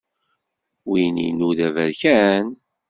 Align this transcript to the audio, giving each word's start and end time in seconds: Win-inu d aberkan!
Win-inu 0.89 1.49
d 1.57 1.59
aberkan! 1.67 2.47